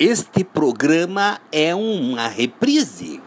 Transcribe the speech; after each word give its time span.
Este 0.00 0.44
programa 0.44 1.40
é 1.50 1.74
uma 1.74 2.28
reprise. 2.28 3.20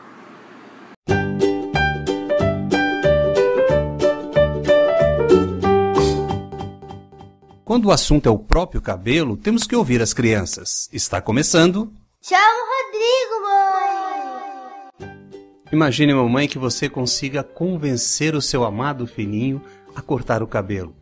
Quando 7.65 7.87
o 7.87 7.91
assunto 7.91 8.29
é 8.29 8.31
o 8.31 8.39
próprio 8.39 8.81
cabelo, 8.81 9.35
temos 9.35 9.67
que 9.67 9.75
ouvir 9.75 10.01
as 10.01 10.13
crianças. 10.13 10.87
Está 10.93 11.19
começando. 11.19 11.91
Chama 12.21 12.41
o 12.41 12.67
Rodrigo, 12.71 13.35
mãe! 15.03 15.19
Imagine, 15.73 16.13
mamãe, 16.13 16.47
que 16.47 16.57
você 16.57 16.87
consiga 16.87 17.43
convencer 17.43 18.33
o 18.33 18.41
seu 18.41 18.63
amado 18.63 19.05
filhinho 19.05 19.61
a 19.93 20.01
cortar 20.01 20.41
o 20.41 20.47
cabelo. 20.47 20.95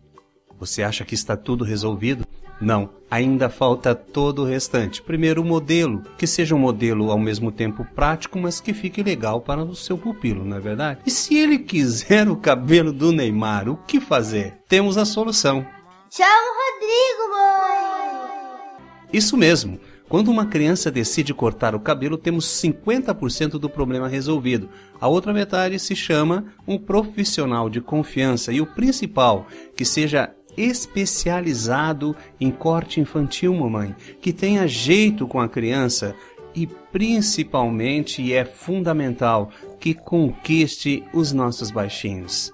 Você 0.60 0.82
acha 0.82 1.06
que 1.06 1.14
está 1.14 1.38
tudo 1.38 1.64
resolvido? 1.64 2.26
Não, 2.62 2.90
ainda 3.10 3.50
falta 3.50 3.96
todo 3.96 4.42
o 4.42 4.46
restante. 4.46 5.02
Primeiro, 5.02 5.42
o 5.42 5.46
modelo, 5.46 6.04
que 6.18 6.28
seja 6.28 6.54
um 6.54 6.60
modelo 6.60 7.10
ao 7.10 7.18
mesmo 7.18 7.52
tempo 7.52 7.86
prático, 7.96 8.38
mas 8.38 8.60
que 8.60 8.74
fique 8.74 9.02
legal 9.02 9.40
para 9.40 9.64
o 9.64 9.76
seu 9.76 9.98
pupilo, 9.98 10.44
não 10.44 10.58
é 10.58 10.60
verdade? 10.60 11.00
E 11.06 11.12
se 11.12 11.38
ele 11.38 11.60
quiser 11.60 12.28
o 12.28 12.36
cabelo 12.36 12.92
do 12.92 13.12
Neymar, 13.12 13.70
o 13.70 13.78
que 13.78 14.00
fazer? 14.00 14.58
Temos 14.68 14.98
a 14.98 15.06
solução. 15.06 15.66
Chama 16.12 16.30
o 16.30 16.56
Rodrigo, 16.60 17.32
mãe! 17.32 18.70
Isso 19.14 19.38
mesmo. 19.38 19.80
Quando 20.10 20.32
uma 20.32 20.48
criança 20.48 20.90
decide 20.90 21.36
cortar 21.36 21.76
o 21.76 21.80
cabelo, 21.80 22.18
temos 22.18 22.46
50% 22.46 23.60
do 23.60 23.70
problema 23.70 24.08
resolvido. 24.08 24.68
A 25.00 25.08
outra 25.08 25.32
metade 25.32 25.78
se 25.78 25.96
chama 25.96 26.46
um 26.68 26.80
profissional 26.80 27.70
de 27.70 27.80
confiança 27.80 28.52
e 28.52 28.60
o 28.60 28.66
principal, 28.66 29.46
que 29.76 29.86
seja 29.86 30.34
especializado 30.58 32.16
em 32.40 32.52
corte 32.52 33.00
infantil, 33.00 33.54
mamãe, 33.54 33.96
que 34.22 34.34
tenha 34.34 34.68
jeito 34.68 35.28
com 35.28 35.40
a 35.40 35.50
criança 35.50 36.16
e 36.56 36.68
principalmente 36.68 38.22
e 38.22 38.34
é 38.34 38.44
fundamental 38.44 39.52
que 39.80 39.94
conquiste 39.94 41.04
os 41.14 41.32
nossos 41.32 41.72
baixinhos. 41.72 42.52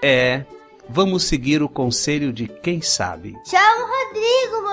É, 0.00 0.44
vamos 0.88 1.24
seguir 1.24 1.62
o 1.62 1.68
conselho 1.68 2.32
de 2.32 2.46
quem 2.46 2.80
sabe. 2.80 3.30
O 3.32 3.82
Rodrigo! 3.82 4.67